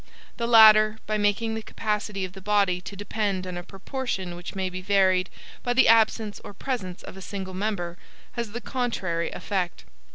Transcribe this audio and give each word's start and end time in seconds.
The 0.37 0.47
latter, 0.47 0.97
by 1.05 1.19
making 1.19 1.53
the 1.53 1.61
capacity 1.61 2.25
of 2.25 2.33
the 2.33 2.41
body 2.41 2.81
to 2.81 2.95
depend 2.95 3.45
on 3.45 3.55
a 3.55 3.61
proportion 3.61 4.35
which 4.35 4.55
may 4.55 4.67
be 4.67 4.81
varied 4.81 5.29
by 5.61 5.73
the 5.73 5.87
absence 5.87 6.41
or 6.43 6.55
presence 6.55 7.03
of 7.03 7.17
a 7.17 7.21
single 7.21 7.53
member, 7.53 7.99
has 8.31 8.51
the 8.51 8.61
contrary 8.61 9.29
effect. 9.29 9.85